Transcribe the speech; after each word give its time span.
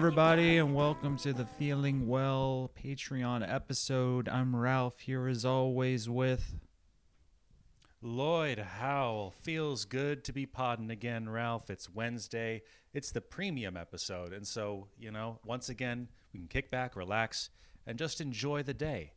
everybody, 0.00 0.56
and 0.56 0.74
welcome 0.74 1.14
to 1.18 1.30
the 1.30 1.44
Feeling 1.44 2.08
Well 2.08 2.70
Patreon 2.82 3.46
episode. 3.46 4.30
I'm 4.30 4.56
Ralph 4.56 5.00
here 5.00 5.28
as 5.28 5.44
always 5.44 6.08
with. 6.08 6.54
Lloyd 8.00 8.60
Howell 8.60 9.30
feels 9.42 9.84
good 9.84 10.24
to 10.24 10.32
be 10.32 10.46
podding 10.46 10.90
again, 10.90 11.28
Ralph. 11.28 11.68
It's 11.68 11.90
Wednesday. 11.90 12.62
It's 12.94 13.12
the 13.12 13.20
premium 13.20 13.76
episode, 13.76 14.32
and 14.32 14.46
so 14.46 14.86
you 14.98 15.10
know, 15.10 15.38
once 15.44 15.68
again, 15.68 16.08
we 16.32 16.40
can 16.40 16.48
kick 16.48 16.70
back, 16.70 16.96
relax, 16.96 17.50
and 17.86 17.98
just 17.98 18.22
enjoy 18.22 18.62
the 18.62 18.72
day. 18.72 19.12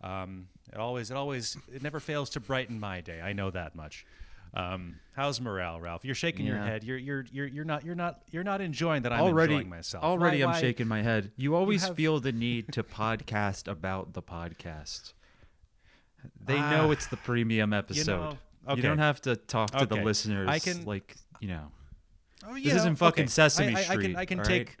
Um, 0.00 0.46
it 0.72 0.78
always, 0.78 1.10
it 1.10 1.16
always, 1.16 1.56
it 1.74 1.82
never 1.82 1.98
fails 1.98 2.30
to 2.30 2.40
brighten 2.40 2.78
my 2.78 3.00
day. 3.00 3.20
I 3.20 3.32
know 3.32 3.50
that 3.50 3.74
much. 3.74 4.06
Um, 4.54 4.96
how's 5.16 5.40
morale, 5.40 5.80
Ralph? 5.80 6.04
You're 6.04 6.14
shaking 6.14 6.46
your 6.46 6.58
head. 6.58 6.84
You're, 6.84 6.96
you're, 6.98 7.24
you're, 7.32 7.46
you're 7.46 7.64
not, 7.64 7.84
you're 7.84 7.94
not, 7.94 8.20
you're 8.30 8.44
not 8.44 8.60
enjoying 8.60 9.02
that. 9.02 9.12
I'm 9.12 9.20
already, 9.20 9.54
enjoying 9.54 9.68
myself. 9.70 10.04
already, 10.04 10.38
Why- 10.38 10.44
I'm 10.44 10.54
why- 10.54 10.60
shaking 10.60 10.86
my 10.86 11.02
head. 11.02 11.32
You 11.36 11.54
always 11.54 11.84
have- 11.86 11.96
feel 11.96 12.20
the 12.20 12.32
need 12.32 12.72
to 12.72 12.82
podcast 12.84 13.66
about 13.68 14.12
the 14.12 14.22
podcast. 14.22 15.12
They 16.44 16.56
Ah, 16.58 16.70
know 16.70 16.90
it's 16.90 17.06
the 17.06 17.16
premium 17.16 17.72
episode. 17.72 18.36
know, 18.66 18.74
You 18.74 18.82
don't 18.82 18.98
have 18.98 19.20
to 19.22 19.36
talk 19.36 19.70
to 19.72 19.86
the 19.86 19.96
listeners. 19.96 20.48
I 20.48 20.58
can- 20.58 20.84
like 20.84 21.14
you 21.40 21.48
know. 21.48 21.72
Oh, 22.46 22.54
This 22.54 22.64
yeah, 22.66 22.76
isn't 22.76 22.96
fucking 22.96 23.24
okay. 23.24 23.28
Sesame 23.30 23.74
I, 23.74 23.78
I, 23.78 23.80
I 23.80 23.84
Street, 23.84 24.02
can, 24.02 24.16
I 24.16 24.24
can 24.24 24.42
take. 24.42 24.68
right? 24.68 24.76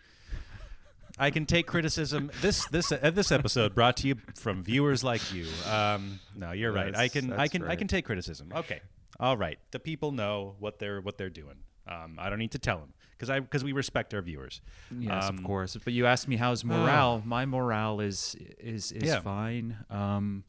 I 1.16 1.30
can 1.30 1.46
take 1.46 1.66
criticism. 1.66 2.30
This 2.40 2.66
this 2.68 2.90
uh, 2.92 3.10
this 3.10 3.30
episode 3.30 3.74
brought 3.74 3.96
to 3.98 4.08
you 4.08 4.16
from 4.36 4.62
viewers 4.62 5.04
like 5.04 5.32
you. 5.32 5.46
Um, 5.70 6.18
no, 6.34 6.52
you're 6.52 6.72
right. 6.72 6.94
I 6.96 7.08
can 7.08 7.32
I 7.32 7.48
can 7.48 7.62
I 7.64 7.76
can 7.76 7.88
take 7.88 8.04
criticism. 8.04 8.52
Okay, 8.54 8.80
all 9.20 9.36
right. 9.36 9.58
The 9.70 9.78
people 9.80 10.12
know 10.12 10.56
what 10.58 10.78
they're 10.78 11.00
what 11.00 11.18
they're 11.18 11.30
doing. 11.30 11.56
Um, 11.86 12.16
I 12.18 12.30
don't 12.30 12.38
need 12.38 12.52
to 12.52 12.58
tell 12.58 12.78
them 12.78 12.94
because 13.12 13.28
I 13.30 13.40
because 13.40 13.62
we 13.64 13.72
respect 13.72 14.14
our 14.14 14.22
viewers. 14.22 14.60
Yes, 14.96 15.24
Um, 15.28 15.38
of 15.38 15.44
course. 15.44 15.76
But 15.84 15.92
you 15.92 16.06
asked 16.06 16.28
me 16.28 16.36
how's 16.36 16.64
morale. 16.64 17.22
My 17.24 17.44
morale 17.46 18.00
is 18.00 18.34
is 18.58 18.90
is 18.92 19.02
Yeah. 19.04 19.20
fine. 19.20 19.76
Um, 19.90 20.44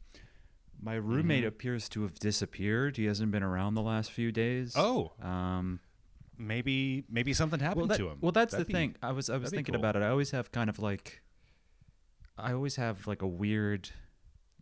my 0.80 0.94
roommate 0.94 1.40
Mm-hmm. 1.40 1.48
appears 1.48 1.88
to 1.90 2.02
have 2.02 2.14
disappeared. 2.14 2.96
He 2.96 3.04
hasn't 3.06 3.30
been 3.32 3.42
around 3.42 3.74
the 3.74 3.82
last 3.82 4.10
few 4.12 4.30
days. 4.32 4.74
Oh, 4.76 5.12
Um, 5.22 5.80
maybe 6.38 7.04
maybe 7.08 7.32
something 7.32 7.60
happened 7.60 7.80
well, 7.82 7.88
that- 7.88 7.96
to 7.98 8.08
him. 8.08 8.18
well, 8.20 8.32
that's 8.32 8.52
That'd 8.52 8.66
the 8.66 8.68
be- 8.68 8.74
thing. 8.74 8.96
I 9.02 9.12
was 9.12 9.28
I 9.30 9.36
was 9.36 9.50
thinking 9.50 9.74
cool. 9.74 9.80
about 9.80 9.96
it. 9.96 10.02
I 10.02 10.08
always 10.08 10.30
have 10.32 10.52
kind 10.52 10.68
of 10.70 10.78
like, 10.78 11.22
I 12.38 12.52
always 12.52 12.76
have 12.76 13.06
like 13.06 13.22
a 13.22 13.26
weird, 13.26 13.90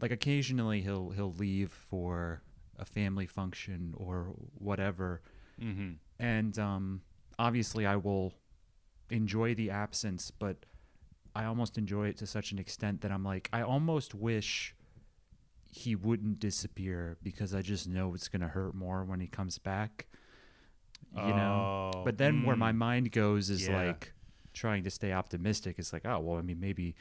like 0.00 0.10
occasionally 0.12 0.82
he'll 0.82 1.10
he'll 1.10 1.32
leave 1.32 1.70
for 1.72 2.42
a 2.78 2.84
family 2.84 3.26
function 3.26 3.94
or 3.96 4.34
whatever, 4.58 5.22
Mhm. 5.60 5.98
and 6.18 6.58
um, 6.58 7.02
obviously 7.38 7.86
I 7.86 7.96
will 7.96 8.34
enjoy 9.10 9.54
the 9.54 9.70
absence, 9.70 10.30
but 10.30 10.66
I 11.34 11.44
almost 11.44 11.76
enjoy 11.78 12.08
it 12.08 12.16
to 12.18 12.26
such 12.26 12.52
an 12.52 12.58
extent 12.58 13.00
that 13.02 13.10
I'm 13.10 13.24
like, 13.24 13.48
I 13.52 13.62
almost 13.62 14.14
wish 14.14 14.74
he 15.70 15.96
wouldn't 15.96 16.38
disappear 16.38 17.16
because 17.22 17.54
I 17.54 17.60
just 17.62 17.88
know 17.88 18.14
it's 18.14 18.28
gonna 18.28 18.48
hurt 18.48 18.74
more 18.74 19.04
when 19.04 19.20
he 19.20 19.26
comes 19.26 19.58
back. 19.58 20.06
You 21.12 21.32
know, 21.34 21.68
Oh, 21.94 22.02
but 22.04 22.18
then 22.18 22.42
where 22.44 22.56
my 22.56 22.72
mm. 22.72 22.76
mind 22.76 23.12
goes 23.12 23.50
is 23.50 23.68
Yeah. 23.68 23.84
like 23.84 24.12
trying 24.52 24.82
to 24.84 24.90
stay 24.90 25.12
optimistic. 25.12 25.76
It's 25.78 25.92
like, 25.92 26.04
oh 26.06 26.18
well, 26.20 26.38
I 26.38 26.42
mean, 26.42 26.58
maybe 26.60 26.94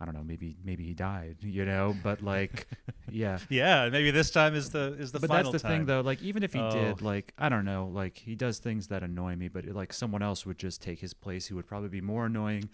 I 0.00 0.04
don't 0.04 0.14
know, 0.14 0.22
maybe 0.22 0.56
maybe 0.64 0.84
he 0.84 0.94
died, 0.94 1.38
you 1.40 1.64
know. 1.64 1.94
But 2.02 2.22
like, 2.22 2.68
yeah. 3.10 3.38
Yeah, 3.48 3.88
maybe 3.88 4.10
this 4.12 4.30
time 4.30 4.54
is 4.54 4.70
the 4.70 4.94
is 4.98 5.10
the 5.10 5.18
but 5.18 5.28
that's 5.28 5.50
the 5.50 5.58
time. 5.58 5.70
thing, 5.72 5.86
though. 5.86 6.02
Like, 6.02 6.22
even 6.22 6.42
if 6.44 6.52
he 6.52 6.60
did, 6.70 7.02
Oh. 7.02 7.04
like, 7.04 7.32
I 7.36 7.48
don't 7.48 7.64
know, 7.64 7.90
like 7.92 8.18
he 8.18 8.36
does 8.36 8.58
things 8.60 8.86
that 8.88 9.02
annoy 9.02 9.34
me, 9.34 9.48
but 9.48 9.64
like 9.66 9.92
someone 9.92 10.22
else 10.22 10.46
would 10.46 10.58
just 10.58 10.80
take 10.82 11.00
his 11.00 11.14
place 11.14 11.46
who 11.48 11.56
would 11.56 11.66
probably 11.66 11.88
be 11.88 12.00
more 12.00 12.26
annoying. 12.26 12.68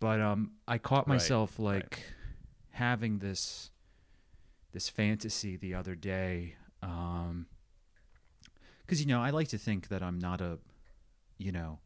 But 0.00 0.20
um, 0.20 0.52
I 0.68 0.78
caught 0.78 1.08
myself 1.08 1.56
right. 1.58 1.82
like 1.82 2.02
having 2.70 3.18
this 3.18 3.70
this 4.72 4.88
fantasy 4.88 5.56
the 5.56 5.74
other 5.74 5.96
day, 5.96 6.54
um, 6.82 7.46
because 8.86 9.00
you 9.00 9.08
know 9.08 9.20
I 9.20 9.30
like 9.30 9.48
to 9.48 9.58
think 9.58 9.88
that 9.88 10.02
I'm 10.02 10.20
not 10.20 10.40
a, 10.40 10.58
you 11.38 11.50
know. 11.50 11.80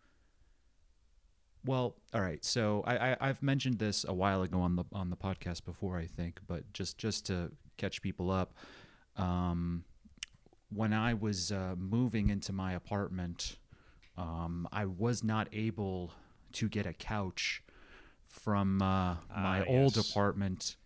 Well, 1.65 1.95
all 2.13 2.21
right. 2.21 2.45
So 2.45 2.83
I, 2.87 3.13
I 3.13 3.17
I've 3.21 3.43
mentioned 3.43 3.79
this 3.79 4.05
a 4.07 4.13
while 4.13 4.43
ago 4.43 4.61
on 4.61 4.77
the 4.77 4.85
on 4.93 5.11
the 5.11 5.17
podcast 5.17 5.65
before, 5.65 5.97
I 5.99 6.07
think, 6.07 6.41
but 6.47 6.73
just 6.73 6.99
just 6.99 7.27
to 7.27 7.53
catch 7.77 8.03
people 8.03 8.31
up, 8.31 8.55
um, 9.17 9.85
when 10.71 10.93
I 10.93 11.15
was 11.15 11.53
uh, 11.53 11.75
moving 11.79 12.31
into 12.31 12.53
my 12.53 12.73
apartment, 12.73 13.57
um, 14.17 14.69
I 14.73 14.87
was 14.87 15.23
not 15.23 15.49
able 15.53 16.13
to 16.53 16.69
get 16.69 16.87
a 16.87 16.93
couch 16.93 17.63
from 18.27 18.81
uh, 18.83 19.17
my 19.37 19.61
Ah, 19.61 19.65
old 19.69 19.97
apartment 19.99 20.77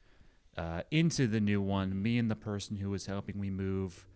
uh, 0.57 0.83
into 0.91 1.27
the 1.27 1.41
new 1.41 1.61
one. 1.63 2.03
Me 2.03 2.19
and 2.19 2.31
the 2.31 2.37
person 2.37 2.77
who 2.77 2.91
was 2.91 3.07
helping 3.07 3.41
me 3.41 3.51
move, 3.51 4.07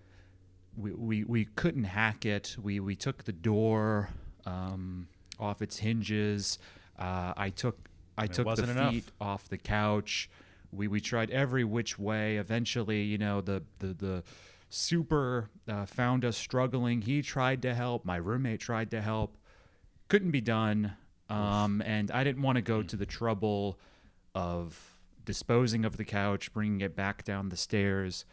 we, 0.76 0.92
we, 0.92 1.24
we 1.24 1.44
couldn't 1.44 1.84
hack 1.84 2.26
it. 2.26 2.56
We, 2.60 2.80
we 2.80 2.96
took 2.96 3.24
the 3.24 3.32
door 3.32 4.10
um, 4.46 5.08
off 5.40 5.62
its 5.62 5.78
hinges. 5.78 6.58
Uh, 6.98 7.32
I 7.36 7.50
took 7.50 7.88
I 8.18 8.24
It 8.24 8.32
took 8.34 8.54
the 8.54 8.66
feet 8.66 8.70
enough. 8.76 9.12
off 9.20 9.48
the 9.48 9.58
couch. 9.58 10.28
We 10.72 10.86
we 10.88 11.00
tried 11.00 11.30
every 11.30 11.64
which 11.64 11.98
way. 11.98 12.36
Eventually, 12.36 13.02
you 13.02 13.18
know, 13.18 13.40
the 13.40 13.62
the 13.78 13.88
the 13.94 14.22
super 14.68 15.50
uh, 15.66 15.86
found 15.86 16.24
us 16.24 16.36
struggling. 16.36 17.02
He 17.02 17.22
tried 17.22 17.62
to 17.62 17.74
help. 17.74 18.04
My 18.04 18.16
roommate 18.16 18.60
tried 18.60 18.90
to 18.92 19.00
help. 19.00 19.36
Couldn't 20.08 20.30
be 20.30 20.40
done. 20.40 20.92
Um, 21.28 21.80
and 21.86 22.10
I 22.10 22.24
didn't 22.24 22.42
want 22.42 22.56
to 22.56 22.62
go 22.62 22.82
to 22.82 22.96
the 22.96 23.06
trouble 23.06 23.78
of 24.34 24.96
disposing 25.24 25.84
of 25.84 25.96
the 25.96 26.04
couch, 26.04 26.52
bringing 26.52 26.80
it 26.80 26.96
back 26.96 27.22
down 27.24 27.50
the 27.50 27.56
stairs. 27.56 28.24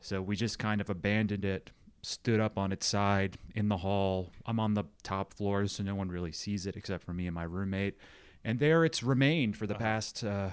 So 0.00 0.20
we 0.20 0.34
just 0.34 0.58
kind 0.58 0.80
of 0.80 0.90
abandoned 0.90 1.44
it, 1.44 1.70
stood 2.02 2.40
up 2.40 2.58
on 2.58 2.72
its 2.72 2.86
side 2.86 3.36
in 3.54 3.68
the 3.68 3.78
hall. 3.78 4.30
I'm 4.46 4.60
on 4.60 4.74
the 4.74 4.84
top 5.02 5.34
floor, 5.34 5.66
so 5.66 5.82
no 5.82 5.94
one 5.94 6.08
really 6.08 6.32
sees 6.32 6.66
it 6.66 6.76
except 6.76 7.04
for 7.04 7.12
me 7.12 7.26
and 7.26 7.34
my 7.34 7.42
roommate. 7.42 7.96
And 8.44 8.58
there 8.58 8.84
it's 8.84 9.02
remained 9.02 9.56
for 9.56 9.66
the 9.66 9.74
past 9.74 10.24
uh, 10.24 10.50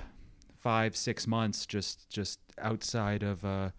five, 0.60 0.96
six 0.96 1.26
months, 1.26 1.66
just 1.66 2.10
just 2.10 2.40
outside 2.60 3.24
of 3.24 3.46
uh, 3.46 3.70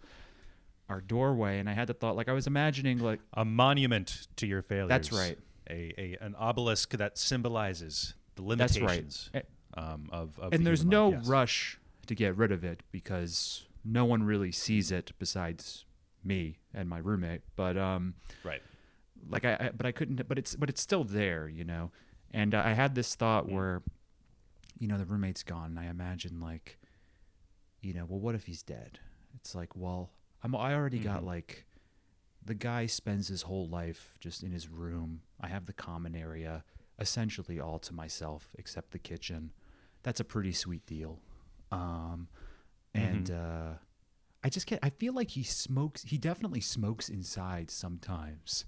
our 0.87 1.01
doorway. 1.01 1.59
And 1.59 1.69
I 1.69 1.73
had 1.73 1.87
the 1.87 1.93
thought, 1.93 2.15
like 2.15 2.29
I 2.29 2.33
was 2.33 2.47
imagining, 2.47 2.99
like 2.99 3.19
a 3.33 3.45
monument 3.45 4.27
to 4.37 4.47
your 4.47 4.61
failures. 4.61 4.89
That's 4.89 5.11
right. 5.11 5.37
A, 5.69 5.93
a 5.97 6.17
an 6.21 6.35
obelisk 6.35 6.97
that 6.97 7.17
symbolizes 7.17 8.15
the 8.35 8.41
limitations. 8.41 9.29
That's 9.31 9.45
right. 9.45 9.53
Eh, 9.77 9.81
um, 9.81 10.09
of, 10.11 10.39
of 10.39 10.53
and 10.53 10.61
the 10.61 10.65
there's 10.65 10.83
no 10.83 11.09
life, 11.09 11.19
yes. 11.19 11.27
rush 11.27 11.79
to 12.07 12.15
get 12.15 12.35
rid 12.35 12.51
of 12.51 12.63
it 12.63 12.81
because 12.91 13.67
no 13.85 14.03
one 14.03 14.23
really 14.23 14.51
sees 14.51 14.91
it 14.91 15.11
besides 15.19 15.85
me 16.23 16.58
and 16.73 16.87
my 16.89 16.97
roommate. 16.99 17.41
But 17.55 17.77
um, 17.77 18.13
Right. 18.43 18.61
like 19.29 19.45
I, 19.45 19.53
I 19.55 19.71
but 19.75 19.85
I 19.85 19.91
couldn't 19.91 20.27
but 20.27 20.37
it's 20.37 20.55
but 20.55 20.69
it's 20.69 20.81
still 20.81 21.03
there 21.03 21.47
you 21.49 21.63
know 21.65 21.91
and 22.31 22.53
I 22.55 22.73
had 22.73 22.95
this 22.95 23.15
thought 23.15 23.47
Mm. 23.47 23.51
where 23.51 23.81
you 24.79 24.87
know 24.87 24.97
the 24.97 25.05
roommate's 25.05 25.43
gone 25.43 25.71
and 25.71 25.79
I 25.79 25.85
imagine 25.85 26.39
like 26.39 26.77
you 27.81 27.93
know 27.93 28.05
well 28.07 28.19
what 28.19 28.35
if 28.35 28.45
he's 28.45 28.63
dead 28.63 28.99
it's 29.35 29.53
like 29.55 29.75
well 29.75 30.11
I'm 30.43 30.55
I 30.55 30.73
already 30.73 30.99
got 30.99 31.21
Mhm. 31.21 31.25
like 31.25 31.65
the 32.45 32.53
guy 32.53 32.85
spends 32.85 33.27
his 33.27 33.41
whole 33.43 33.67
life 33.67 34.15
just 34.21 34.41
in 34.43 34.51
his 34.51 34.69
room 34.69 35.21
I 35.41 35.47
have 35.49 35.65
the 35.65 35.73
common 35.73 36.15
area 36.15 36.63
essentially 36.97 37.59
all 37.59 37.79
to 37.79 37.93
myself 37.93 38.49
except 38.57 38.91
the 38.91 38.99
kitchen 38.99 39.51
that's 40.03 40.19
a 40.21 40.25
pretty 40.25 40.51
sweet 40.53 40.85
deal 40.85 41.19
um 41.71 42.27
and 42.93 43.25
Mm-hmm. 43.29 43.35
uh 43.35 43.73
I 44.43 44.49
just 44.49 44.65
can't. 44.67 44.83
I 44.83 44.89
feel 44.89 45.13
like 45.13 45.31
he 45.31 45.43
smokes 45.43 46.03
he 46.03 46.17
definitely 46.17 46.61
smokes 46.61 47.09
inside 47.09 47.69
sometimes. 47.71 48.65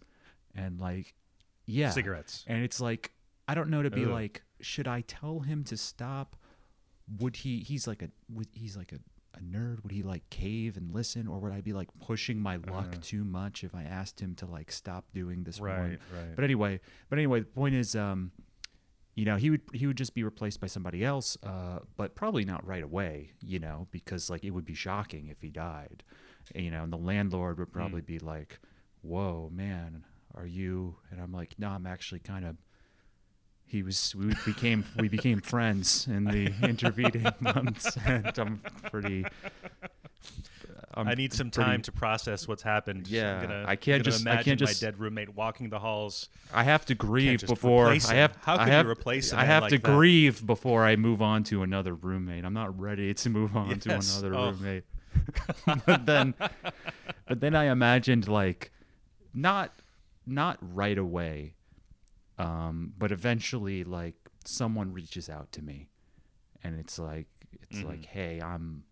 And 0.56 0.80
like 0.80 1.14
yeah. 1.66 1.92
Cigarettes. 1.92 2.44
And 2.48 2.64
it's 2.64 2.82
like 2.82 3.12
I 3.48 3.56
don't 3.56 3.70
know 3.70 3.82
to 3.84 3.90
be 3.92 4.04
Ugh. 4.04 4.10
like 4.12 4.42
should 4.60 4.88
I 4.88 5.02
tell 5.02 5.40
him 5.40 5.64
to 5.66 5.78
stop? 5.78 6.36
Would 7.20 7.38
he 7.38 7.60
he's 7.60 7.88
like 7.88 8.02
a 8.02 8.10
would 8.30 8.48
he's 8.54 8.76
like 8.78 8.92
a, 8.92 9.00
a 9.38 9.42
nerd 9.42 9.82
would 9.84 9.92
he 9.92 10.04
like 10.04 10.30
cave 10.30 10.76
and 10.78 10.94
listen 10.94 11.28
or 11.28 11.40
would 11.40 11.54
I 11.54 11.62
be 11.62 11.72
like 11.74 11.88
pushing 12.02 12.40
my 12.40 12.58
luck 12.58 12.88
Uh-huh. 12.92 13.00
too 13.02 13.24
much 13.24 13.64
if 13.64 13.74
I 13.74 13.84
asked 13.84 14.20
him 14.20 14.36
to 14.36 14.46
like 14.46 14.72
stop 14.72 15.06
doing 15.14 15.44
this 15.44 15.60
one? 15.60 15.70
Right. 15.70 16.00
Right. 16.14 16.36
But 16.36 16.44
anyway, 16.44 16.80
but 17.10 17.18
anyway, 17.18 17.40
the 17.42 17.46
point 17.46 17.76
is, 17.76 17.96
um, 17.96 18.32
you 19.16 19.26
know, 19.26 19.36
he 19.36 19.50
would 19.50 19.62
he 19.74 19.88
would 19.88 19.98
just 19.98 20.14
be 20.14 20.24
replaced 20.24 20.62
by 20.62 20.68
somebody 20.68 21.04
else, 21.04 21.38
uh, 21.44 21.80
but 21.98 22.16
probably 22.16 22.46
not 22.46 22.66
right 22.66 22.84
away, 22.84 23.32
you 23.42 23.60
know, 23.60 23.88
because 23.92 24.30
like 24.30 24.44
it 24.44 24.52
would 24.52 24.66
be 24.66 24.74
shocking 24.74 25.28
if 25.28 25.42
he 25.42 25.50
died, 25.50 26.04
you 26.56 26.72
know, 26.72 26.84
and 26.84 26.94
the 26.94 26.98
landlord 26.98 27.60
would 27.60 27.74
probably 27.74 28.02
be 28.02 28.20
like, 28.20 28.60
"Whoa, 29.02 29.50
man, 29.54 30.06
are 30.34 30.46
you?" 30.46 30.96
And 31.10 31.20
I'm 31.20 31.34
like, 31.34 31.56
"No, 31.60 31.70
I'm 31.70 31.86
actually 31.86 32.20
kind 32.20 32.46
of." 32.46 32.56
He 33.66 33.84
was. 33.84 34.14
We 34.16 34.34
became 34.46 34.86
we 34.98 35.08
became 35.08 35.40
friends 35.54 36.08
in 36.08 36.26
the 36.26 36.54
intervening 36.62 37.26
months, 37.40 37.98
and 38.06 38.38
I'm 38.38 38.62
pretty. 38.92 39.26
I'm 40.94 41.08
I 41.08 41.14
need 41.14 41.32
some 41.32 41.50
pretty- 41.52 41.70
time 41.70 41.82
to 41.84 41.92
process 41.94 42.48
what's 42.50 42.64
happened. 42.64 43.08
Yeah, 43.08 43.42
gonna, 43.42 43.64
I 43.66 43.78
can't 43.78 44.04
just- 44.04 44.28
I 44.28 44.32
imagine 44.32 44.44
can't 44.44 44.60
just- 44.60 44.82
my 44.82 44.88
dead 44.88 45.00
roommate 45.00 45.30
walking 45.36 45.70
the 45.70 45.80
halls. 45.80 46.28
I 46.54 46.64
have 46.64 46.86
to 46.88 46.96
grieve 46.96 47.48
before 47.48 47.88
I 47.88 47.98
have. 48.14 48.38
How 48.42 48.56
I 48.58 48.66
can 48.66 48.86
you 48.86 48.92
replace 48.92 49.32
I 49.32 49.46
have 49.46 49.64
like 49.64 49.70
to 49.72 49.78
that? 49.78 49.84
grieve 49.96 50.46
before 50.46 50.84
I 50.86 50.98
move 50.98 51.22
on 51.22 51.44
to 51.46 51.64
another 51.64 51.94
roommate. 51.96 52.44
I'm 52.44 52.54
not 52.54 52.78
ready 52.78 53.14
to 53.14 53.30
move 53.30 53.56
on 53.56 53.80
to 53.80 53.90
another 53.94 54.36
Oh. 54.36 54.52
roommate. 54.52 54.84
but 55.86 56.06
then, 56.06 56.34
but 57.28 57.40
then 57.40 57.56
I 57.56 57.66
imagined 57.66 58.28
like, 58.28 58.72
not, 59.34 59.74
not 60.26 60.58
right 60.62 60.98
away, 60.98 61.54
um, 62.38 62.94
but 62.98 63.12
eventually 63.14 63.84
like 63.86 64.16
someone 64.46 64.92
reaches 64.92 65.30
out 65.30 65.52
to 65.54 65.62
me, 65.62 65.88
and 66.64 66.78
it's 66.80 67.00
like 67.00 67.28
it's 67.62 67.80
Mm-hmm. 67.80 67.88
like, 67.88 68.06
hey, 68.06 68.42
I'm, 68.42 68.84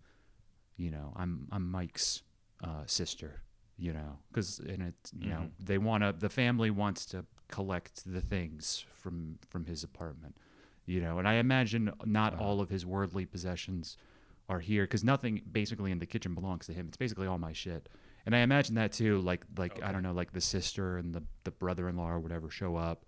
you 0.80 0.90
know, 0.92 1.14
I'm 1.16 1.48
I'm 1.52 1.70
Mike's 1.70 2.24
uh, 2.64 2.84
sister, 2.86 3.42
you 3.78 3.94
know, 3.94 4.12
because 4.30 4.60
and 4.60 4.82
it 4.90 4.96
you 5.20 5.30
know 5.30 5.44
Mm-hmm. 5.44 5.66
they 5.70 5.78
want 5.78 6.04
to 6.04 6.12
the 6.18 6.30
family 6.30 6.72
wants 6.72 7.06
to 7.08 7.26
collect 7.50 7.96
the 8.06 8.22
things 8.22 8.86
from 9.02 9.38
from 9.52 9.66
his 9.66 9.84
apartment, 9.84 10.36
you 10.86 11.02
know, 11.02 11.20
and 11.20 11.28
I 11.28 11.36
imagine 11.36 11.92
not 12.06 12.34
all 12.40 12.62
of 12.62 12.70
his 12.70 12.86
worldly 12.86 13.26
possessions 13.26 13.98
are 14.48 14.60
here 14.60 14.84
because 14.86 15.04
nothing 15.04 15.42
basically 15.52 15.92
in 15.92 16.00
the 16.00 16.06
kitchen 16.08 16.34
belongs 16.34 16.66
to 16.68 16.74
him. 16.74 16.86
It's 16.88 16.98
basically 16.98 17.28
all 17.28 17.38
my 17.38 17.54
shit. 17.54 17.90
And 18.26 18.36
I 18.36 18.40
imagine 18.40 18.76
that 18.76 18.92
too, 18.92 19.20
like 19.22 19.42
like 19.58 19.80
I 19.84 19.92
don't 19.92 20.04
know, 20.04 20.14
like 20.14 20.32
the 20.34 20.42
sister 20.42 20.98
and 20.98 21.14
the 21.14 21.24
the 21.44 21.52
brother-in-law 21.52 22.10
or 22.10 22.20
whatever 22.20 22.50
show 22.50 22.76
up, 22.76 23.06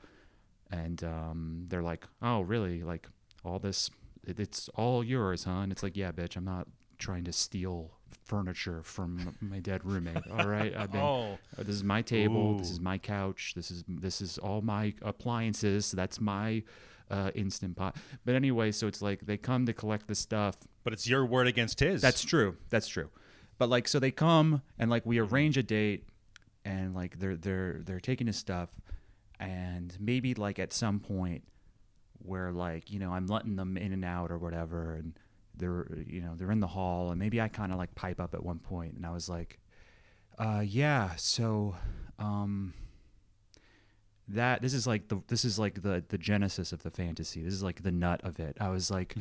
and 0.72 1.04
um, 1.04 1.66
they're 1.68 1.84
like, 1.84 2.06
"Oh, 2.22 2.42
really? 2.42 2.84
Like 2.84 3.08
all 3.44 3.60
this? 3.60 3.90
It, 4.28 4.40
it's 4.40 4.70
all 4.76 5.04
yours, 5.04 5.44
huh?" 5.46 5.62
And 5.64 5.72
it's 5.72 5.84
like, 5.84 5.98
"Yeah, 5.98 6.12
bitch, 6.12 6.36
I'm 6.38 6.46
not 6.46 6.68
trying 7.02 7.26
to 7.26 7.34
steal 7.34 7.92
furniture 8.24 8.82
from 8.84 9.36
my 9.42 9.60
dead 9.60 9.84
roommate. 9.84 10.24
All 10.32 10.48
right, 10.48 10.74
I've 10.76 10.92
been. 10.92 11.02
Oh. 11.02 11.38
uh, 11.58 11.64
This 11.64 11.76
is 11.76 11.84
my 11.84 12.02
table. 12.02 12.58
This 12.58 12.72
is 12.72 12.80
my 12.80 12.98
couch. 12.98 13.54
This 13.56 13.72
is 13.72 13.84
this 13.88 14.22
is 14.22 14.38
all 14.38 14.62
my 14.62 14.94
appliances. 15.02 15.92
That's 15.92 16.22
my 16.22 16.64
uh, 17.10 17.32
instant 17.36 17.76
pot. 17.76 17.98
But 18.24 18.36
anyway, 18.36 18.72
so 18.72 18.88
it's 18.88 19.02
like 19.02 19.26
they 19.26 19.36
come 19.38 19.66
to 19.66 19.74
collect 19.74 20.08
the 20.08 20.16
stuff. 20.16 20.56
But 20.84 20.94
it's 20.94 21.08
your 21.08 21.26
word 21.26 21.48
against 21.48 21.80
his. 21.82 22.02
That's 22.02 22.24
true. 22.24 22.56
That's 22.70 22.88
true. 22.88 23.10
But 23.58 23.70
like, 23.70 23.88
so 23.88 24.00
they 24.00 24.12
come 24.12 24.62
and 24.80 24.90
like 24.90 25.06
we 25.06 25.20
arrange 25.20 25.58
a 25.58 25.64
date, 25.64 26.08
and 26.64 26.96
like 26.96 27.20
they're 27.20 27.36
they're 27.36 27.82
they're 27.84 28.00
taking 28.00 28.28
his 28.28 28.38
stuff, 28.38 28.70
and 29.40 29.96
maybe 30.00 30.34
like 30.34 30.58
at 30.60 30.74
some 30.74 31.00
point 31.00 31.44
where 32.20 32.52
like 32.52 32.92
you 32.92 33.00
know 33.00 33.12
I'm 33.12 33.28
letting 33.28 33.56
them 33.56 33.78
in 33.78 33.92
and 33.94 34.06
out 34.06 34.32
or 34.32 34.38
whatever, 34.38 34.96
and 34.96 35.14
they're 35.56 35.88
you 36.06 36.22
know 36.22 36.36
they're 36.36 36.52
in 36.52 36.60
the 36.60 36.68
hall, 36.68 37.12
and 37.12 37.20
maybe 37.20 37.42
I 37.42 37.48
kind 37.48 37.72
of 37.72 37.78
like 37.78 37.94
pipe 37.96 38.20
up 38.20 38.34
at 38.34 38.44
one 38.44 38.60
point, 38.60 38.96
and 38.96 39.06
I 39.06 39.12
was 39.12 39.30
like, 39.30 39.60
uh, 40.38 40.64
yeah, 40.66 41.16
so 41.16 41.76
um 42.20 42.74
that 44.28 44.62
this 44.62 44.74
is 44.74 44.88
like 44.88 45.08
the 45.08 45.22
this 45.28 45.44
is 45.46 45.60
like 45.60 45.82
the 45.82 46.04
the 46.08 46.18
genesis 46.18 46.72
of 46.72 46.84
the 46.84 46.92
fantasy. 46.92 47.44
This 47.44 47.54
is 47.54 47.64
like 47.64 47.84
the 47.84 47.92
nut 47.92 48.22
of 48.24 48.40
it. 48.40 48.58
I 48.60 48.70
was 48.70 48.90
like, 48.90 49.16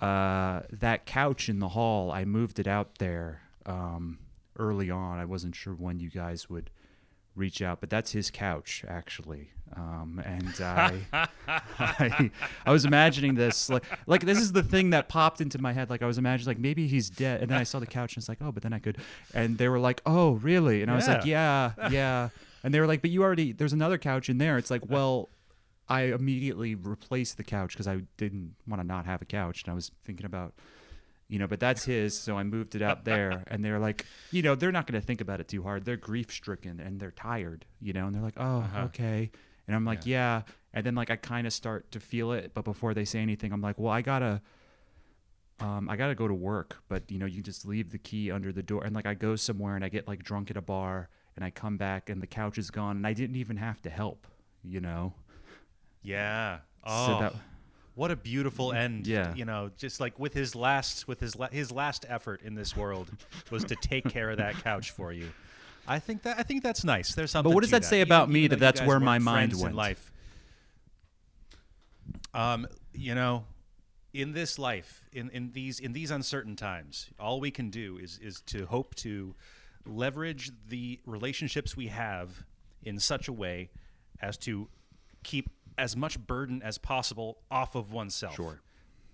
uh, 0.00 0.60
that 0.70 1.06
couch 1.06 1.48
in 1.48 1.58
the 1.58 1.68
hall. 1.68 2.10
I 2.10 2.24
moved 2.24 2.58
it 2.58 2.66
out 2.66 2.98
there 2.98 3.42
um, 3.66 4.18
early 4.58 4.90
on. 4.90 5.18
I 5.18 5.24
wasn't 5.24 5.54
sure 5.54 5.74
when 5.74 6.00
you 6.00 6.10
guys 6.10 6.48
would 6.50 6.70
reach 7.34 7.62
out, 7.62 7.80
but 7.80 7.90
that's 7.90 8.12
his 8.12 8.30
couch 8.30 8.84
actually. 8.88 9.50
Um, 9.76 10.20
and 10.24 10.60
I, 10.60 11.28
I, 11.78 12.30
I 12.66 12.72
was 12.72 12.84
imagining 12.84 13.34
this 13.34 13.70
like 13.70 13.84
like 14.06 14.22
this 14.24 14.38
is 14.38 14.52
the 14.52 14.62
thing 14.62 14.90
that 14.90 15.08
popped 15.08 15.40
into 15.40 15.58
my 15.58 15.72
head. 15.72 15.90
Like 15.90 16.02
I 16.02 16.06
was 16.06 16.18
imagining 16.18 16.46
like 16.46 16.58
maybe 16.58 16.86
he's 16.86 17.08
dead, 17.08 17.40
and 17.40 17.50
then 17.50 17.58
I 17.58 17.62
saw 17.62 17.78
the 17.78 17.86
couch 17.86 18.14
and 18.14 18.22
it's 18.22 18.28
like 18.28 18.38
oh, 18.40 18.52
but 18.52 18.62
then 18.62 18.72
I 18.72 18.78
could, 18.78 18.98
and 19.32 19.58
they 19.58 19.68
were 19.68 19.78
like 19.78 20.02
oh 20.06 20.32
really, 20.32 20.82
and 20.82 20.90
I 20.90 20.96
was 20.96 21.06
like 21.08 21.24
yeah 21.24 21.72
yeah, 21.90 22.30
and 22.64 22.74
they 22.74 22.80
were 22.80 22.86
like 22.86 23.00
but 23.00 23.10
you 23.10 23.22
already 23.22 23.52
there's 23.52 23.72
another 23.72 23.98
couch 23.98 24.28
in 24.28 24.38
there. 24.38 24.58
It's 24.58 24.70
like 24.70 24.88
well. 24.88 25.28
I 25.88 26.02
immediately 26.02 26.76
replaced 26.76 27.36
the 27.36 27.42
couch 27.42 27.72
because 27.72 27.88
I 27.88 28.02
didn't 28.16 28.54
want 28.64 28.80
to 28.80 28.86
not 28.86 29.06
have 29.06 29.22
a 29.22 29.24
couch, 29.24 29.64
and 29.64 29.72
I 29.72 29.74
was 29.74 29.90
thinking 30.04 30.24
about, 30.24 30.54
you 31.30 31.38
know, 31.38 31.46
but 31.46 31.60
that's 31.60 31.84
his, 31.84 32.18
so 32.18 32.36
I 32.36 32.42
moved 32.42 32.74
it 32.74 32.82
out 32.82 33.04
there, 33.06 33.44
and 33.50 33.64
they're 33.64 33.78
like, 33.78 34.04
you 34.32 34.42
know, 34.42 34.54
they're 34.54 34.72
not 34.72 34.86
going 34.86 35.00
to 35.00 35.06
think 35.06 35.20
about 35.22 35.40
it 35.40 35.48
too 35.48 35.62
hard. 35.62 35.84
They're 35.86 35.96
grief 35.96 36.30
stricken 36.30 36.80
and 36.80 37.00
they're 37.00 37.12
tired, 37.12 37.64
you 37.80 37.92
know, 37.94 38.06
and 38.06 38.14
they're 38.14 38.22
like, 38.22 38.34
oh, 38.36 38.58
Uh-huh. 38.58 38.82
okay, 38.86 39.30
and 39.66 39.74
I'm 39.76 39.84
like, 39.86 40.04
yeah, 40.04 40.42
and 40.74 40.84
then 40.84 40.94
like 40.96 41.08
I 41.10 41.16
kind 41.16 41.46
of 41.46 41.52
start 41.52 41.90
to 41.92 42.00
feel 42.00 42.32
it, 42.32 42.52
but 42.52 42.64
before 42.64 42.92
they 42.94 43.04
say 43.06 43.20
anything, 43.20 43.52
I'm 43.52 43.62
like, 43.62 43.78
well, 43.78 43.92
I 43.92 44.02
gotta. 44.02 44.42
Um, 45.60 45.90
I 45.90 45.96
gotta 45.96 46.14
go 46.14 46.26
to 46.26 46.32
work, 46.34 46.78
but 46.88 47.10
you 47.10 47.18
know, 47.18 47.26
you 47.26 47.42
just 47.42 47.66
leave 47.66 47.90
the 47.90 47.98
key 47.98 48.30
under 48.30 48.50
the 48.50 48.62
door, 48.62 48.82
and 48.82 48.94
like 48.94 49.04
I 49.06 49.12
go 49.12 49.36
somewhere 49.36 49.76
and 49.76 49.84
I 49.84 49.90
get 49.90 50.08
like 50.08 50.22
drunk 50.22 50.50
at 50.50 50.56
a 50.56 50.62
bar, 50.62 51.10
and 51.36 51.44
I 51.44 51.50
come 51.50 51.76
back 51.76 52.08
and 52.08 52.22
the 52.22 52.26
couch 52.26 52.56
is 52.56 52.70
gone, 52.70 52.96
and 52.96 53.06
I 53.06 53.12
didn't 53.12 53.36
even 53.36 53.58
have 53.58 53.80
to 53.82 53.90
help, 53.90 54.26
you 54.64 54.80
know. 54.80 55.12
Yeah. 56.02 56.58
So 56.58 56.62
Oh. 56.86 57.18
that- 57.20 57.34
what 58.00 58.10
a 58.10 58.16
beautiful 58.16 58.72
end. 58.72 59.06
Yeah. 59.06 59.34
You 59.34 59.44
know, 59.44 59.70
just 59.76 60.00
like 60.00 60.18
with 60.18 60.32
his 60.32 60.54
last 60.54 61.06
with 61.06 61.20
his 61.20 61.36
la- 61.36 61.50
his 61.50 61.70
last 61.70 62.06
effort 62.08 62.40
in 62.40 62.54
this 62.54 62.74
world 62.74 63.10
was 63.50 63.62
to 63.64 63.76
take 63.76 64.08
care 64.08 64.30
of 64.30 64.38
that 64.38 64.54
couch 64.64 64.90
for 64.92 65.12
you. 65.12 65.28
I 65.86 65.98
think 65.98 66.22
that 66.22 66.38
I 66.38 66.42
think 66.42 66.62
that's 66.62 66.82
nice. 66.82 67.14
There's 67.14 67.30
something. 67.30 67.50
But 67.50 67.54
what 67.54 67.60
does 67.60 67.68
to 67.68 67.76
that 67.76 67.84
say 67.84 68.00
about 68.00 68.30
me 68.30 68.40
even 68.40 68.58
that 68.58 68.74
that's 68.74 68.88
where 68.88 68.98
my 68.98 69.18
mind 69.18 69.50
friends 69.50 69.60
in 69.60 69.64
went? 69.64 69.76
life. 69.76 70.12
Um, 72.32 72.66
you 72.94 73.14
know, 73.14 73.44
in 74.14 74.32
this 74.32 74.58
life, 74.58 75.04
in, 75.12 75.28
in 75.28 75.50
these 75.52 75.78
in 75.78 75.92
these 75.92 76.10
uncertain 76.10 76.56
times, 76.56 77.10
all 77.20 77.38
we 77.38 77.50
can 77.50 77.68
do 77.68 77.98
is 77.98 78.18
is 78.22 78.40
to 78.46 78.64
hope 78.64 78.94
to 78.96 79.34
leverage 79.84 80.52
the 80.66 81.00
relationships 81.04 81.76
we 81.76 81.88
have 81.88 82.44
in 82.82 82.98
such 82.98 83.28
a 83.28 83.32
way 83.32 83.68
as 84.22 84.38
to 84.38 84.68
keep 85.22 85.50
as 85.80 85.96
much 85.96 86.18
burden 86.26 86.62
as 86.62 86.78
possible 86.78 87.38
off 87.50 87.74
of 87.74 87.92
oneself. 87.92 88.34
Sure. 88.36 88.60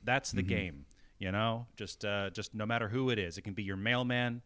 That's 0.05 0.31
the 0.33 0.43
game. 0.43 0.85
You 1.19 1.33
know, 1.33 1.67
just 1.77 2.05
uh, 2.05 2.29
just 2.31 2.55
no 2.55 2.67
matter 2.67 2.89
who 2.89 3.09
it 3.11 3.19
is, 3.19 3.39
it 3.39 3.43
can 3.43 3.55
be 3.55 3.63
your 3.63 3.77
mailman. 3.77 4.43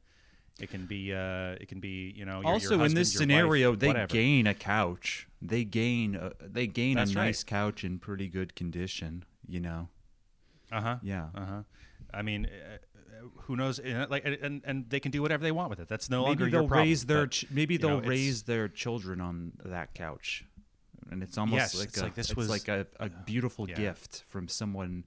It 0.61 0.69
can 0.71 0.85
be, 0.87 1.13
uh, 1.15 1.57
it 1.63 1.69
can 1.69 1.81
be, 1.81 2.13
you 2.17 2.25
know. 2.27 2.35
Your, 2.35 2.43
your 2.43 2.53
also 2.53 2.83
in 2.85 2.95
this 2.95 3.15
your 3.15 3.21
scenario 3.21 3.71
wife, 3.71 3.79
they 3.81 3.87
whatever. 3.89 4.07
gain 4.13 4.47
a 4.47 4.55
couch 4.55 5.27
they 5.43 5.65
gain 5.65 6.15
a, 6.17 6.33
they 6.47 6.67
gain 6.67 6.97
That's 6.97 7.13
a 7.13 7.15
right. 7.15 7.25
nice 7.27 7.43
couch 7.45 7.83
in 7.83 7.99
pretty 7.99 8.29
good 8.29 8.55
condition 8.55 9.25
you 9.49 9.59
know 9.59 9.89
Uh 10.71 10.81
huh. 10.83 10.97
yeah 11.03 11.29
Uh 11.35 11.47
huh. 11.47 11.63
I 12.13 12.21
mean, 12.23 12.47
uh, 12.47 12.75
uh, 12.75 13.29
who 13.45 13.57
knows? 13.57 13.81
Like, 14.11 14.25
and 14.25 14.61
and 14.65 14.89
they 14.91 15.01
can 15.01 15.11
do 15.13 15.23
whatever 15.23 15.43
they 15.43 15.53
want 15.53 15.71
with 15.71 15.81
it. 15.81 15.89
That's 15.89 16.11
no 16.11 16.25
longer 16.25 16.45
maybe 16.45 16.53
your 16.53 16.61
they'll 16.63 16.69
problem. 16.69 16.89
raise 16.89 17.07
their 17.07 17.23
but, 17.23 17.31
ch- 17.31 17.47
maybe 17.51 17.77
they'll 17.79 17.99
it's- 17.99 18.09
raise 18.09 18.43
their 18.45 18.69
children 18.69 19.21
on 19.21 19.53
that 19.65 19.95
couch 19.95 20.45
and 21.11 21.23
it's 21.23 21.39
almost 21.39 21.57
Yes, 21.57 21.79
like 21.79 21.89
it's 21.89 21.99
a, 21.99 22.03
like 22.05 22.15
this 22.15 22.35
was- 22.37 22.49
like 22.51 22.69
a, 22.69 22.87
a 22.99 23.09
beautiful 23.09 23.69
yeah. 23.69 23.77
gift 23.77 24.25
from 24.29 24.49
someone 24.49 25.05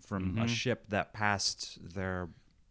from 0.00 0.30
Mm-hmm. 0.32 0.42
a 0.42 0.48
ship 0.48 0.84
that 0.88 1.12
passed 1.12 1.78
their 1.94 2.28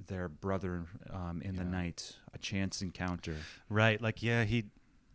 their 0.08 0.28
brother 0.30 0.86
um, 1.12 1.42
in 1.44 1.56
the 1.56 1.64
night 1.64 2.16
a 2.34 2.38
chance 2.38 2.82
encounter 2.82 3.36
right. 3.70 4.02
Like, 4.02 4.22
yeah, 4.24 4.44
he. 4.44 4.66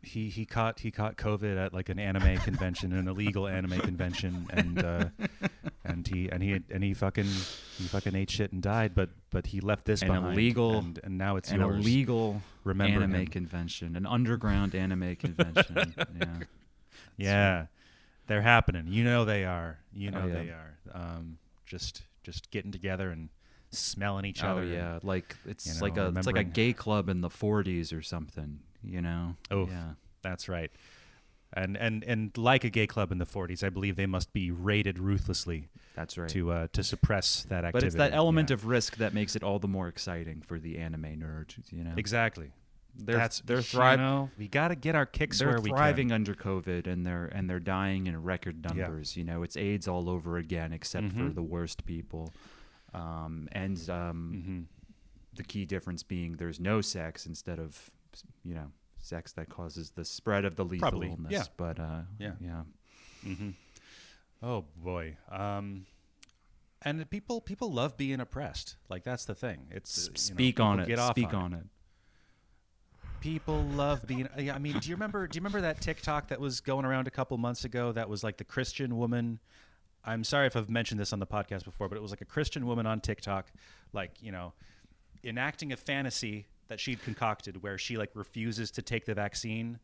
He, 0.06 0.28
he 0.28 0.44
caught 0.44 0.80
he 0.80 0.90
caught 0.90 1.16
COVID 1.16 1.56
at 1.56 1.72
like 1.72 1.88
an 1.88 1.98
anime 1.98 2.36
convention, 2.44 2.92
an 2.92 3.08
illegal 3.08 3.48
anime 3.48 3.80
convention, 3.80 4.46
and 4.50 4.84
uh, 4.84 5.04
and 5.86 6.06
he 6.06 6.28
and 6.28 6.42
he 6.42 6.60
and 6.68 6.84
he 6.84 6.92
fucking 6.92 7.24
he 7.24 7.84
fucking 7.84 8.14
ate 8.14 8.28
shit 8.28 8.52
and 8.52 8.62
died. 8.62 8.94
But 8.94 9.08
but 9.30 9.46
he 9.46 9.60
left 9.62 9.86
this 9.86 10.02
An 10.02 10.08
behind, 10.08 10.34
illegal- 10.34 10.76
and, 10.80 11.00
and 11.04 11.16
now 11.16 11.36
it's 11.36 11.50
an 11.52 11.60
yours. 11.60 11.80
illegal 11.82 12.42
Remember 12.64 12.98
anime 13.02 13.14
him. 13.14 13.26
convention 13.28 13.96
an 13.96 14.04
underground 14.04 14.74
anime 14.74 15.16
convention 15.16 15.94
yeah 16.20 16.26
Yeah, 17.16 17.66
they're 18.26 18.42
happening. 18.42 18.86
You 18.88 19.04
know 19.04 19.24
they 19.24 19.44
are. 19.44 19.78
You 19.92 20.10
Oh, 20.14 20.20
know 20.20 20.26
yeah. 20.26 20.32
they 20.34 20.48
are. 20.50 20.76
Um, 20.92 21.38
just 21.66 22.02
just 22.22 22.50
getting 22.50 22.72
together 22.72 23.10
and 23.10 23.28
smelling 23.70 24.24
each 24.24 24.42
Oh 24.42 24.48
other. 24.48 24.62
and- 24.62 24.72
yeah, 24.72 24.98
like 25.02 25.36
it's 25.46 25.66
you 25.66 25.80
like 25.80 25.96
a 25.96 26.12
it's 26.16 26.26
like 26.26 26.36
a 26.38 26.44
gay 26.44 26.72
club 26.72 27.08
in 27.08 27.20
the 27.20 27.28
'40s 27.30 27.92
or 27.96 28.02
something, 28.02 28.60
you 28.82 29.00
know? 29.00 29.36
Oh, 29.50 29.66
yeah, 29.66 29.92
That's 30.22 30.48
right. 30.48 30.70
And 31.56 31.76
and 31.76 32.02
and 32.04 32.36
like 32.36 32.64
a 32.64 32.70
gay 32.70 32.86
club 32.88 33.12
in 33.12 33.18
the 33.18 33.26
40s, 33.26 33.62
I 33.62 33.68
believe 33.68 33.94
they 33.94 34.06
must 34.06 34.32
be 34.32 34.50
raided 34.50 34.98
ruthlessly 34.98 35.68
that's 35.94 36.18
right. 36.18 36.28
to 36.30 36.50
uh, 36.50 36.66
to 36.72 36.82
suppress 36.82 37.44
that 37.44 37.64
activity. 37.64 37.72
but 37.72 37.84
it's 37.84 37.94
that 37.96 38.12
element 38.12 38.50
Yeah. 38.50 38.54
of 38.54 38.66
risk 38.66 38.96
that 38.96 39.14
makes 39.14 39.36
it 39.36 39.44
all 39.44 39.60
the 39.60 39.68
more 39.68 39.86
exciting 39.86 40.42
for 40.42 40.58
the 40.58 40.78
anime 40.78 41.02
nerd, 41.20 41.54
you 41.70 41.84
know? 41.84 41.94
exactly. 41.96 42.50
They're 42.96 43.16
That's 43.16 43.40
they're 43.40 43.56
you 43.56 43.62
thriving. 43.62 44.04
know, 44.04 44.30
we 44.38 44.46
got 44.48 44.68
to 44.68 44.76
get 44.76 44.94
our 44.94 45.06
kicks 45.06 45.38
They're 45.40 45.48
where 45.48 45.60
we 45.60 45.70
thriving 45.70 46.08
can. 46.08 46.14
under 46.14 46.34
COVID, 46.34 46.86
and 46.86 47.04
they're 47.04 47.26
and 47.26 47.50
they're 47.50 47.58
dying 47.60 48.06
in 48.06 48.22
record 48.22 48.64
Yeah. 48.64 48.72
numbers. 48.74 49.16
You 49.16 49.24
know, 49.24 49.42
it's 49.42 49.56
AIDS 49.56 49.88
all 49.88 50.08
over 50.08 50.36
again, 50.36 50.72
except 50.72 51.12
for 51.12 51.24
Mhm. 51.24 51.34
the 51.34 51.42
worst 51.42 51.84
people. 51.86 52.32
Um, 52.92 53.48
and 53.52 53.90
um, 53.90 54.42
hmm 54.44 54.62
the 55.36 55.42
key 55.42 55.64
difference 55.64 56.04
being 56.04 56.36
there's 56.36 56.60
no 56.60 56.80
sex 56.80 57.26
instead 57.26 57.58
of 57.58 57.90
you 58.44 58.54
know 58.54 58.70
sex 58.98 59.32
that 59.32 59.48
causes 59.48 59.90
the 59.90 60.04
spread 60.04 60.44
of 60.44 60.54
the 60.54 60.64
lethal 60.64 60.90
Probably, 60.90 61.08
illness. 61.08 61.32
yeah. 61.32 61.42
But 61.56 61.80
uh, 61.80 62.02
Yeah. 62.20 62.34
yeah. 62.40 62.62
hmm 63.24 63.50
Oh 64.40 64.64
boy. 64.76 65.16
Um, 65.30 65.86
and 66.82 67.08
people 67.10 67.40
people 67.40 67.72
love 67.72 67.96
being 67.96 68.20
oppressed. 68.20 68.76
Like 68.88 69.02
that's 69.02 69.24
the 69.24 69.34
thing. 69.34 69.66
It's 69.72 69.98
uh, 69.98 70.02
you 70.04 70.10
know, 70.10 70.16
Speak 70.18 70.60
on 70.60 70.78
it. 70.78 70.86
Get 70.86 71.00
off 71.00 71.14
Speak 71.14 71.34
on, 71.34 71.34
on 71.34 71.52
it. 71.54 71.56
it. 71.60 71.66
People 73.24 73.62
love 73.62 74.06
being. 74.06 74.28
I 74.36 74.58
mean, 74.58 74.78
do 74.80 74.90
you 74.90 74.96
remember? 74.96 75.26
Do 75.26 75.34
you 75.34 75.40
remember 75.40 75.62
that 75.62 75.80
TikTok 75.80 76.28
that 76.28 76.38
was 76.38 76.60
going 76.60 76.84
around 76.84 77.08
a 77.08 77.10
couple 77.10 77.38
months 77.38 77.64
ago? 77.64 77.90
That 77.90 78.10
was 78.10 78.22
like 78.22 78.36
the 78.36 78.44
Christian 78.44 78.98
woman. 78.98 79.38
I'm 80.04 80.24
sorry 80.24 80.46
if 80.46 80.54
I've 80.56 80.68
mentioned 80.68 81.00
this 81.00 81.10
on 81.10 81.20
the 81.20 81.26
podcast 81.26 81.64
before, 81.64 81.88
but 81.88 81.96
it 81.96 82.02
was 82.02 82.10
like 82.12 82.20
a 82.20 82.26
Christian 82.26 82.66
woman 82.66 82.84
on 82.84 83.00
TikTok, 83.00 83.50
like 83.94 84.10
you 84.20 84.30
know, 84.30 84.52
enacting 85.24 85.72
a 85.72 85.76
fantasy 85.78 86.48
that 86.68 86.78
she'd 86.78 87.02
concocted 87.02 87.62
where 87.62 87.78
she 87.78 87.96
like 87.96 88.10
refuses 88.12 88.70
to 88.72 88.82
take 88.82 89.06
the 89.06 89.14
vaccine 89.14 89.78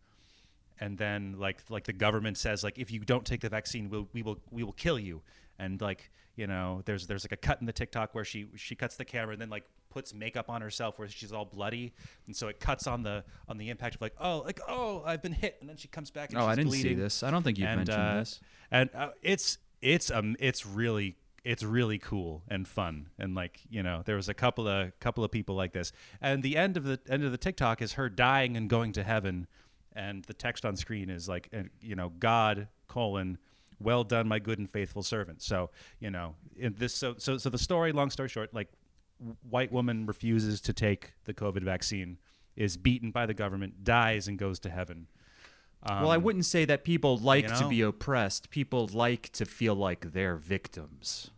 and 0.79 0.99
then 0.99 1.35
like 1.39 1.63
like 1.71 1.85
the 1.85 1.95
government 1.95 2.37
says 2.37 2.63
like 2.63 2.79
if 2.79 2.91
you 2.91 3.01
don't 3.01 3.25
take 3.25 3.41
the 3.41 3.49
vaccine 3.49 3.89
we'll, 3.89 4.07
we 4.13 4.23
will 4.23 4.39
we 4.51 4.63
will 4.63 4.73
kill 4.73 4.99
you 4.99 5.23
and 5.59 5.81
like 5.81 6.11
you 6.37 6.47
know 6.47 6.83
there's 6.85 7.07
there's 7.07 7.25
like 7.25 7.33
a 7.33 7.37
cut 7.37 7.61
in 7.61 7.67
the 7.67 7.73
tiktok 7.73 8.15
where 8.15 8.25
she 8.25 8.47
she 8.57 8.75
cuts 8.75 8.97
the 8.97 9.05
camera 9.05 9.33
and 9.33 9.41
then 9.41 9.51
like 9.51 9.65
puts 9.91 10.15
makeup 10.15 10.49
on 10.49 10.63
herself 10.63 10.99
where 10.99 11.09
she's 11.09 11.33
all 11.33 11.45
bloody 11.45 11.93
and 12.27 12.35
so 12.35 12.49
it 12.49 12.59
cuts 12.61 12.87
on 12.87 13.03
the 13.03 13.23
on 13.49 13.59
the 13.59 13.69
impact 13.71 13.97
of 13.97 14.01
like 14.01 14.15
oh 14.21 14.39
like 14.47 14.61
oh 14.69 15.03
i've 15.05 15.21
been 15.23 15.33
hit 15.33 15.57
and 15.61 15.69
then 15.69 15.77
she 15.77 15.89
comes 15.89 16.11
back 16.11 16.31
and 16.31 16.39
Oh, 16.41 16.47
I 16.47 16.55
didn't 16.55 16.69
bleeding. 16.71 16.97
see 16.97 17.03
this. 17.03 17.23
I 17.23 17.31
don't 17.31 17.43
think 17.43 17.59
you've 17.59 17.69
and 17.69 17.79
mentioned 17.79 17.99
uh, 17.99 18.15
this. 18.15 18.41
and 18.71 18.89
uh, 18.95 19.11
it's 19.23 19.59
it's 19.83 20.11
um 20.11 20.37
it's 20.39 20.65
really 20.65 21.17
it's 21.45 21.63
really 21.63 21.99
cool 21.99 22.43
and 22.49 22.69
fun 22.69 23.07
and 23.19 23.35
like 23.35 23.61
you 23.71 23.83
know 23.83 24.03
there 24.05 24.17
was 24.17 24.29
a 24.29 24.35
couple 24.35 24.69
of 24.69 24.99
couple 25.01 25.25
of 25.25 25.31
people 25.31 25.55
like 25.55 25.73
this 25.73 25.91
and 26.21 26.43
the 26.43 26.57
end 26.57 26.77
of 26.77 26.85
the 26.85 27.01
end 27.09 27.25
of 27.25 27.33
the 27.33 27.39
tiktok 27.39 27.81
is 27.83 27.95
her 27.95 28.09
dying 28.09 28.57
and 28.57 28.69
going 28.71 28.93
to 28.93 29.03
heaven 29.03 29.47
and 29.95 30.23
the 30.25 30.35
text 30.35 30.65
on 30.65 30.77
screen 30.77 31.09
is 31.11 31.29
like 31.29 31.49
uh, 31.57 31.63
you 31.81 31.97
know 31.97 32.11
god 32.19 32.69
colon 32.89 33.39
well 33.83 34.05
done 34.05 34.29
my 34.29 34.39
good 34.39 34.59
and 34.59 34.69
faithful 34.69 35.03
servant 35.03 35.41
so 35.41 35.71
you 35.99 36.11
know 36.11 36.35
in 36.59 36.75
this 36.79 36.95
so 36.95 37.15
so 37.17 37.39
so 37.39 37.49
the 37.49 37.57
story 37.59 37.91
long 37.91 38.11
story 38.11 38.29
short 38.29 38.53
like 38.53 38.69
white 39.49 39.71
woman 39.73 40.07
refuses 40.07 40.61
to 40.63 40.73
take 40.73 41.13
the 41.25 41.35
covid 41.35 41.63
vaccine 41.63 42.19
is 42.57 42.77
beaten 42.77 43.11
by 43.11 43.27
the 43.27 43.35
government 43.35 43.85
dies 43.85 44.27
and 44.29 44.39
goes 44.39 44.59
to 44.61 44.71
heaven 44.71 45.07
well, 45.83 46.11
I 46.11 46.17
Um, 46.19 46.23
wouldn't 46.25 46.45
say 46.45 46.67
that 46.67 46.85
people 46.85 47.17
like 47.17 47.47
to 47.47 47.63
know? 47.63 47.69
be 47.71 47.81
oppressed. 47.81 48.51
People 48.51 48.87
like 48.93 49.31
to 49.33 49.47
feel 49.47 49.75
like 49.75 50.13
they're 50.13 50.37
victims. 50.37 51.31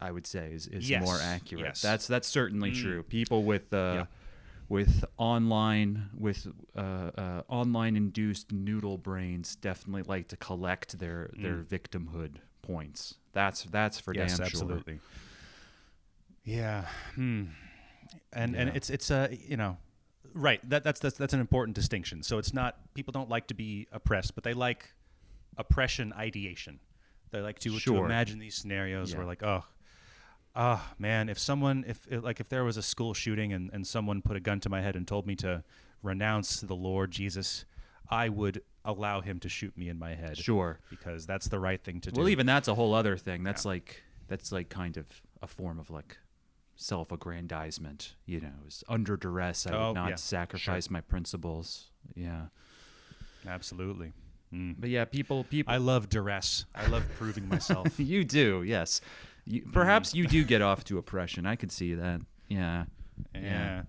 I 0.00 0.12
would 0.12 0.24
say 0.24 0.52
is, 0.52 0.68
is 0.68 0.88
Yes, 0.88 1.04
more 1.04 1.18
accurate. 1.18 1.64
yes. 1.64 1.82
That's 1.82 2.06
that's 2.06 2.28
certainly 2.28 2.70
Mm. 2.70 2.80
true. 2.80 3.02
People 3.02 3.42
with 3.42 3.74
uh, 3.74 3.92
Yeah. 3.92 4.06
with 4.68 5.04
online 5.16 6.10
with 6.16 6.46
uh, 6.76 6.80
uh, 6.80 7.42
online 7.48 7.96
induced 7.96 8.52
noodle 8.52 8.98
brains 8.98 9.56
definitely 9.56 10.04
like 10.04 10.28
to 10.28 10.36
collect 10.36 11.00
their 11.00 11.30
their 11.36 11.56
victimhood 11.64 12.36
points. 12.62 13.16
That's 13.32 13.64
that's 13.64 13.98
for 13.98 14.14
Mm. 14.14 14.18
yes, 14.18 14.36
damn 14.38 14.46
absolutely. 14.46 15.00
Yeah. 16.44 16.86
Hmm. 17.14 17.44
And 18.32 18.54
and 18.56 18.70
it's 18.76 18.90
it's 18.90 19.10
a 19.10 19.28
you 19.46 19.56
know, 19.56 19.76
right. 20.34 20.60
That 20.68 20.84
that's 20.84 21.00
that's 21.00 21.16
that's 21.16 21.32
an 21.34 21.40
important 21.40 21.74
distinction. 21.74 22.22
So 22.22 22.38
it's 22.38 22.52
not 22.52 22.76
people 22.94 23.12
don't 23.12 23.28
like 23.30 23.46
to 23.48 23.54
be 23.54 23.86
oppressed, 23.92 24.34
but 24.34 24.44
they 24.44 24.54
like 24.54 24.92
oppression 25.56 26.12
ideation. 26.12 26.80
They 27.30 27.40
like 27.40 27.58
to, 27.60 27.78
to 27.78 27.96
imagine 28.04 28.38
these 28.38 28.54
scenarios 28.54 29.14
where 29.14 29.22
Yeah. 29.22 29.28
like, 29.28 29.42
oh, 29.42 29.64
oh 30.56 30.90
man, 30.98 31.28
if 31.28 31.38
someone 31.38 31.84
if 31.86 32.06
if- 32.10 32.22
like 32.22 32.40
if 32.40 32.48
there 32.48 32.64
was 32.64 32.76
a 32.76 32.82
school 32.82 33.14
shooting 33.14 33.52
and 33.52 33.70
and 33.72 33.86
someone 33.86 34.20
put 34.20 34.36
a 34.36 34.40
gun 34.40 34.60
to 34.60 34.68
my 34.68 34.82
head 34.82 34.96
and 34.96 35.06
told 35.08 35.26
me 35.26 35.34
to 35.36 35.62
renounce 36.02 36.60
the 36.60 36.74
Lord 36.76 37.10
Jesus, 37.10 37.64
I 38.10 38.28
would 38.28 38.62
allow 38.84 39.20
him 39.20 39.38
to 39.40 39.48
shoot 39.48 39.76
me 39.78 39.88
in 39.88 39.98
my 39.98 40.14
head. 40.14 40.36
Sure. 40.36 40.80
Because 40.90 41.24
that's 41.24 41.46
the 41.48 41.60
right 41.60 41.82
thing 41.82 42.00
to 42.00 42.10
do. 42.10 42.20
Well, 42.20 42.28
even 42.28 42.44
that's 42.46 42.68
a 42.68 42.74
whole 42.74 42.92
other 42.94 43.16
thing. 43.16 43.42
That's 43.44 43.64
like 43.64 44.02
that's 44.28 44.50
like 44.52 44.68
kind 44.68 44.96
of 44.96 45.06
a 45.40 45.46
form 45.46 45.78
of 45.78 45.88
like 45.90 46.18
self-aggrandizement. 46.76 48.14
You 48.26 48.40
know, 48.40 48.52
is 48.66 48.82
under 48.88 49.16
duress. 49.16 49.66
I 49.66 49.72
Oh, 49.74 49.88
would 49.88 49.94
not 49.94 50.08
yeah, 50.10 50.14
sacrifice 50.16 50.90
my 50.90 51.00
principles. 51.00 51.90
Yeah, 52.14 52.46
Absolutely. 53.46 54.12
Mm. 54.52 54.76
but 54.78 54.90
yeah, 54.90 55.04
people 55.06 55.44
people. 55.44 55.72
I 55.72 55.78
love 55.78 56.08
duress. 56.08 56.66
I 56.74 56.86
love 56.86 57.04
proving 57.16 57.48
myself. 57.48 57.88
you 57.98 58.24
do, 58.24 58.62
yes. 58.62 59.00
You, 59.46 59.62
perhaps 59.72 60.14
you 60.14 60.26
do 60.26 60.44
get 60.44 60.60
off 60.62 60.84
to 60.84 60.98
oppression. 60.98 61.46
I 61.46 61.56
could 61.56 61.72
see 61.72 61.94
that. 61.94 62.20
Yeah. 62.48 62.84
yeah. 63.34 63.82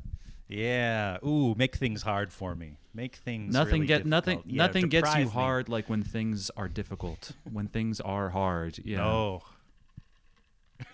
Yeah. 0.47 1.17
Ooh, 1.25 1.53
make 1.55 1.75
things 1.75 2.01
hard 2.03 2.31
for 2.31 2.55
me. 2.55 2.77
Make 2.93 3.15
things 3.17 3.53
Nothing 3.53 3.81
really 3.81 3.87
get 3.87 4.05
nothing. 4.05 4.43
Yeah, 4.45 4.65
nothing 4.65 4.87
gets 4.87 5.13
you 5.15 5.25
me. 5.25 5.29
hard 5.31 5.67
like 5.67 5.89
when 5.89 6.03
things 6.03 6.49
are 6.55 6.67
difficult. 6.67 7.31
when 7.51 7.67
things 7.67 7.99
are 7.99 8.29
hard. 8.29 8.79
Yeah. 8.85 8.97
No. 8.97 9.41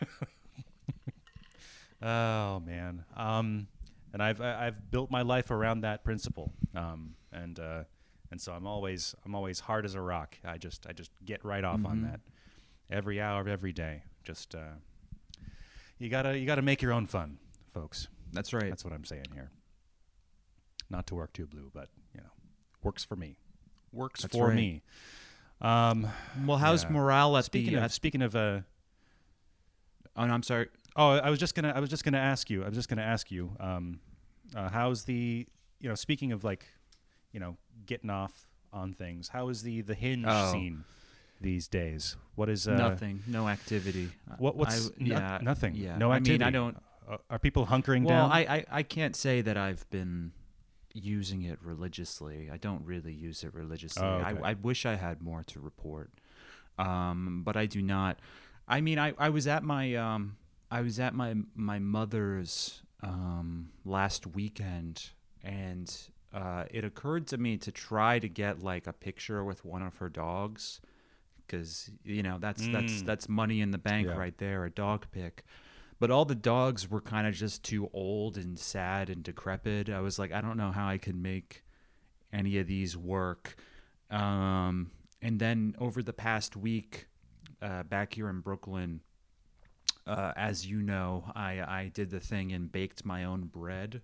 oh 2.01 2.60
man. 2.62 3.03
Um, 3.15 3.68
and 4.13 4.22
I've 4.24 4.41
I- 4.41 4.68
I've 4.68 4.89
built 4.91 5.12
my 5.12 5.22
life 5.22 5.51
around 5.51 5.82
that 5.82 6.03
principle. 6.03 6.51
Um, 6.75 7.15
and 7.32 7.60
uh, 7.60 7.84
and 8.32 8.39
so 8.41 8.53
I'm 8.53 8.65
always 8.68 9.15
I'm 9.25 9.36
always 9.36 9.60
hard 9.60 9.86
as 9.86 9.96
a 9.96 10.01
rock. 10.01 10.38
I 10.44 10.58
just 10.58 10.86
I 10.88 10.94
just 10.94 11.12
get 11.25 11.44
right 11.46 11.63
off 11.63 11.86
on 11.86 12.00
Mhm. 12.00 12.12
that 12.12 12.20
every 12.89 13.22
hour 13.22 13.41
of 13.41 13.48
every 13.48 13.74
day. 13.74 14.03
Just 14.24 14.56
uh, 14.56 14.74
you 15.98 16.10
gotta 16.10 16.38
you 16.38 16.46
gotta 16.46 16.62
make 16.62 16.82
your 16.82 16.91
own 16.94 17.06
fun, 17.06 17.38
folks. 17.74 18.08
That's 18.32 18.53
right. 18.53 18.70
That's 18.70 18.84
what 18.86 18.94
I'm 18.94 19.06
saying 19.06 19.25
here. 19.34 19.50
Not 20.89 21.06
to 21.08 21.15
work 21.15 21.34
too 21.34 21.46
blue, 21.46 21.70
but 21.74 21.89
you 22.15 22.22
know, 22.22 22.29
works 22.84 23.03
for 23.03 23.15
me. 23.15 23.38
Works 23.91 24.22
That's 24.24 24.36
for 24.36 24.48
right. 24.48 24.56
me. 24.56 24.84
Um, 25.62 26.08
well, 26.46 26.58
how's 26.58 26.84
yeah. 26.84 26.89
morale 26.91 27.36
at 27.38 27.46
speaking 27.46 27.74
the? 27.74 27.79
of 27.79 27.84
at- 27.86 27.91
speaking 27.91 28.22
of 28.22 28.36
uh, 28.36 28.62
oh, 30.15 30.25
no, 30.25 30.34
I'm 30.34 30.44
sorry. 30.44 30.70
Oh, 31.00 31.10
I 31.12 31.29
was 31.29 31.39
just 31.39 31.56
gonna 31.56 31.72
I 31.75 31.79
was 31.79 31.89
just 31.89 32.03
gonna 32.03 32.18
ask 32.20 32.50
you. 32.50 32.63
I 32.63 32.68
was 32.68 32.75
just 32.75 32.89
gonna 32.89 33.01
ask 33.01 33.32
you. 33.32 33.51
Um, 33.60 34.00
uh, 34.56 34.70
how's 34.70 35.06
the 35.06 35.48
you 35.79 35.89
know 35.89 35.96
speaking 35.96 36.32
of 36.32 36.44
like 36.44 36.65
you 37.32 37.39
know 37.39 37.58
getting 37.86 38.10
off 38.10 38.48
on 38.72 38.94
things? 38.94 39.29
How 39.29 39.50
is 39.50 39.63
the 39.63 39.82
the 39.82 39.96
hinge 39.96 40.25
Oh. 40.27 40.51
scene 40.51 40.84
these 41.41 41.68
days? 41.68 42.18
What 42.36 42.50
is 42.50 42.68
uh, 42.68 42.75
Nothing. 42.75 43.22
No 43.27 43.48
activity. 43.48 44.10
What 44.38 44.56
what's 44.56 44.88
I- 44.88 44.91
no- 45.00 45.15
yeah, 45.15 45.39
nothing? 45.41 45.75
Yeah. 45.75 45.98
No 45.98 46.12
I 46.12 46.20
mean, 46.20 46.44
I 46.44 46.51
don't. 46.51 46.77
Uh, 47.10 47.18
are 47.29 47.39
people 47.39 47.65
hunkering 47.65 48.03
Well, 48.06 48.27
down? 48.27 48.32
I, 48.32 48.41
I 48.58 48.65
I 48.72 48.84
can't 48.84 49.15
say 49.15 49.41
that 49.41 49.58
I've 49.58 49.89
been 49.89 50.32
using 50.94 51.44
it 51.44 51.60
religiously. 51.63 52.50
I 52.51 52.58
don't 52.58 52.84
really 52.86 53.13
use 53.13 53.44
it 53.44 53.53
religiously. 53.53 54.03
Oh, 54.03 54.15
okay. 54.25 54.39
I 54.44 54.51
I 54.51 54.53
wish 54.53 54.86
I 54.86 54.96
had 54.96 55.22
more 55.22 55.44
to 55.46 55.60
report, 55.60 56.12
um, 56.77 57.41
but 57.46 57.56
I 57.58 57.65
do 57.65 57.82
not. 57.82 58.20
I 58.68 58.82
mean, 58.82 59.00
I, 59.00 59.13
I 59.18 59.29
was 59.29 59.48
at 59.48 59.63
my 59.63 59.96
um 59.96 60.38
I 60.71 60.81
was 60.81 60.99
at 60.99 61.13
my 61.13 61.35
my 61.55 61.79
mother's 61.79 62.81
um 63.01 63.69
last 63.85 64.27
weekend, 64.27 65.09
and 65.43 65.95
uh, 66.33 66.65
it 66.69 66.83
occurred 66.85 67.25
to 67.27 67.38
me 67.38 67.57
to 67.57 67.71
try 67.71 68.19
to 68.19 68.29
get 68.29 68.61
like 68.61 68.85
a 68.88 68.93
picture 68.93 69.43
with 69.43 69.65
one 69.65 69.81
of 69.81 69.97
her 69.97 70.09
dogs, 70.09 70.79
because 71.45 71.89
you 72.03 72.21
know 72.23 72.38
that's 72.39 72.67
that's 72.67 73.01
Mm. 73.01 73.05
that's 73.05 73.27
money 73.29 73.61
in 73.61 73.71
the 73.71 73.77
bank 73.79 74.07
Yeah. 74.07 74.15
right 74.15 74.38
there, 74.38 74.65
a 74.65 74.69
dog 74.69 75.07
pic 75.11 75.43
but 76.01 76.09
all 76.09 76.23
the 76.23 76.33
dogs 76.33 76.89
were 76.89 77.01
kind 77.01 77.27
of 77.27 77.33
just 77.33 77.61
too 77.61 77.89
old 77.91 78.38
and 78.38 78.57
sad 78.57 79.09
and 79.09 79.21
decrepit. 79.21 79.89
I 79.89 79.99
was 79.99 80.17
like, 80.17 80.31
I 80.31 80.39
don't 80.39 80.55
know 80.55 80.71
how 80.71 80.88
I 80.88 80.97
could 80.97 81.17
make 81.17 81.65
any 82.31 82.57
of 82.57 82.67
these 82.67 82.95
work. 82.95 83.57
Um, 84.09 84.91
and 85.21 85.41
then 85.41 85.75
over 85.77 86.01
the 86.01 86.13
past 86.13 86.55
week, 86.55 87.07
uh, 87.61 87.83
back 87.83 88.13
here 88.13 88.29
in 88.29 88.39
Brooklyn, 88.39 89.01
uh, 90.10 90.34
as 90.36 90.66
you 90.66 90.82
know, 90.82 91.32
I, 91.36 91.62
I 91.62 91.92
did 91.94 92.10
the 92.10 92.20
thing 92.20 92.51
and 92.51 92.72
baked 92.72 93.06
my 93.06 93.24
own 93.24 93.44
bread. 93.46 94.01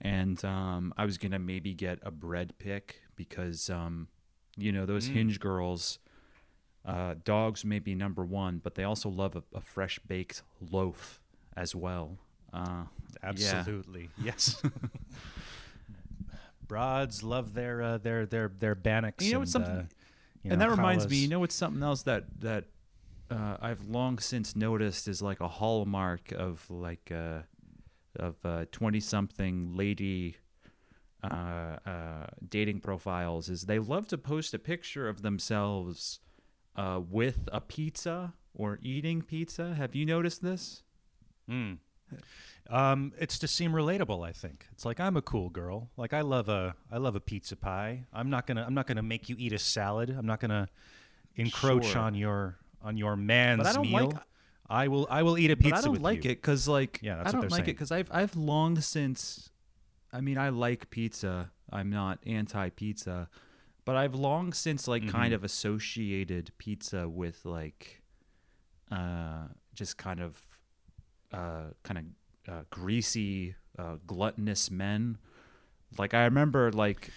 And 0.00 0.42
um, 0.44 0.92
I 0.96 1.04
was 1.04 1.18
going 1.18 1.32
to 1.32 1.38
maybe 1.38 1.74
get 1.74 1.98
a 2.02 2.10
bread 2.10 2.54
pic 2.58 3.02
because, 3.14 3.70
um, 3.70 4.08
you 4.56 4.72
know, 4.72 4.86
those 4.86 5.08
Mm. 5.08 5.12
hinge 5.12 5.40
girls, 5.40 5.98
uh, 6.84 7.14
dogs 7.24 7.64
may 7.64 7.78
be 7.78 7.94
number 7.94 8.24
one, 8.24 8.58
but 8.58 8.74
they 8.74 8.84
also 8.84 9.08
love 9.08 9.36
a, 9.36 9.42
a 9.54 9.60
fresh 9.60 9.98
baked 10.00 10.42
loaf 10.60 11.20
as 11.56 11.74
well. 11.74 12.18
Uh, 12.52 12.84
yeah. 13.36 13.54
Absolutely, 13.58 14.10
yes. 14.20 14.60
Broads 16.66 17.22
love 17.22 17.54
their 17.54 17.82
uh, 17.82 17.98
their 17.98 18.24
their 18.26 18.50
their 18.58 18.74
bannocks. 18.74 19.24
You 19.24 19.32
know 19.32 19.36
and, 19.36 19.40
what's 19.42 19.52
something- 19.52 19.72
uh, 19.76 19.84
you 20.42 20.50
and 20.50 20.58
know, 20.60 20.68
that 20.70 20.76
reminds 20.76 21.08
me, 21.08 21.18
you 21.18 21.28
know, 21.28 21.38
what's 21.40 21.54
something 21.54 21.82
else 21.82 22.02
that 22.04 22.24
that 22.40 22.64
uh, 23.32 23.56
I've 23.60 23.88
long 23.88 24.18
since 24.18 24.54
noticed 24.54 25.08
is 25.08 25.22
like 25.22 25.40
a 25.40 25.48
hallmark 25.48 26.32
of 26.32 26.64
like 26.70 27.10
uh, 27.10 27.40
of 28.16 28.36
twenty 28.70 29.00
something 29.00 29.74
lady 29.76 30.36
uh, 31.24 31.76
uh, 31.86 32.26
dating 32.48 32.80
profiles 32.80 33.48
is 33.48 33.62
they 33.62 33.78
love 33.78 34.08
to 34.08 34.18
post 34.18 34.54
a 34.54 34.58
picture 34.58 35.08
of 35.08 35.22
themselves 35.22 36.20
uh, 36.76 37.00
with 37.08 37.48
a 37.52 37.60
pizza 37.60 38.34
or 38.54 38.78
eating 38.82 39.22
pizza. 39.22 39.74
Have 39.74 39.94
you 39.94 40.04
noticed 40.04 40.42
this? 40.42 40.82
Mm. 41.50 41.78
Um, 42.70 43.12
it's 43.18 43.38
to 43.38 43.48
seem 43.48 43.72
relatable. 43.72 44.26
I 44.26 44.32
think 44.32 44.66
it's 44.72 44.84
like 44.84 45.00
I'm 45.00 45.16
a 45.16 45.22
cool 45.22 45.48
girl. 45.48 45.90
Like 45.96 46.12
I 46.12 46.20
love 46.20 46.48
a 46.48 46.74
I 46.90 46.98
love 46.98 47.16
a 47.16 47.20
pizza 47.20 47.56
pie. 47.56 48.04
I'm 48.12 48.30
not 48.30 48.46
gonna 48.46 48.64
I'm 48.66 48.74
not 48.74 48.86
gonna 48.86 49.02
make 49.02 49.28
you 49.28 49.36
eat 49.38 49.52
a 49.52 49.58
salad. 49.58 50.10
I'm 50.10 50.26
not 50.26 50.40
gonna 50.40 50.68
encroach 51.36 51.86
Sure. 51.86 52.02
on 52.02 52.14
your 52.14 52.58
on 52.82 52.96
your 52.96 53.16
man's 53.16 53.72
don't 53.74 53.82
meal. 53.90 54.10
like- 54.10 54.22
I 54.68 54.88
will 54.88 55.06
I 55.10 55.22
will 55.22 55.36
eat 55.36 55.50
a 55.50 55.56
pizza. 55.56 55.76
I 55.76 55.80
don't 55.82 56.00
like 56.00 56.24
you. 56.24 56.30
it 56.30 56.36
because 56.36 56.66
like 56.66 57.00
Yeah, 57.02 57.16
that's 57.16 57.28
I 57.28 57.32
don't 57.32 57.50
like 57.50 57.64
it 57.68 57.74
because 57.76 57.92
I've 57.92 58.08
I've 58.10 58.34
long 58.36 58.80
since 58.80 59.50
I 60.12 60.20
mean, 60.20 60.38
I 60.38 60.48
like 60.50 60.90
pizza. 60.90 61.50
I'm 61.70 61.88
not 61.90 62.18
anti-pizza, 62.26 63.28
but 63.86 63.96
I've 63.96 64.14
long 64.14 64.52
since 64.52 64.86
like 64.86 65.08
kind 65.08 65.32
Mhm. 65.32 65.36
of 65.36 65.44
associated 65.44 66.52
pizza 66.58 67.08
with 67.08 67.44
like, 67.46 68.02
uh, 68.90 69.48
just 69.74 69.96
kind 69.96 70.20
of, 70.20 70.42
uh, 71.32 71.70
kind 71.82 71.98
of 71.98 72.04
uh, 72.52 72.62
greasy, 72.70 73.54
uh, 73.78 73.96
gluttonous 74.06 74.70
men. 74.70 75.16
Like 75.98 76.12
I 76.14 76.24
remember, 76.24 76.70
like 76.72 77.10